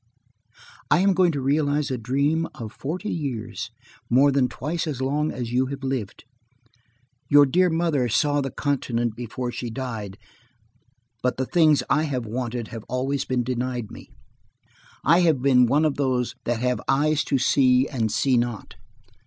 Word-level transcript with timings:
"I 0.89 1.01
am 1.01 1.13
going 1.13 1.31
to 1.33 1.41
realize 1.41 1.91
a 1.91 1.97
dream 1.99 2.47
of 2.55 2.73
forty 2.73 3.11
years–more 3.11 4.31
than 4.31 4.49
twice 4.49 4.87
as 4.87 4.99
long 4.99 5.31
as 5.31 5.51
you 5.53 5.67
have 5.67 5.83
lived. 5.83 6.23
Your 7.29 7.45
dear 7.45 7.69
mother 7.69 8.09
saw 8.09 8.41
the 8.41 8.49
continent 8.49 9.15
before 9.15 9.51
she 9.51 9.69
died, 9.69 10.17
but 11.21 11.37
the 11.37 11.45
things 11.45 11.83
I 11.87 12.05
have 12.05 12.25
wanted 12.25 12.69
have 12.69 12.83
always 12.89 13.25
been 13.25 13.43
denied 13.43 13.91
me. 13.91 14.09
I 15.05 15.19
have 15.19 15.39
been 15.39 15.69
of 15.71 15.95
those 15.97 16.33
that 16.45 16.61
have 16.61 16.81
eyes 16.87 17.23
to 17.25 17.37
see 17.37 17.87
and 17.87 18.11
see 18.11 18.37
not. 18.37 18.73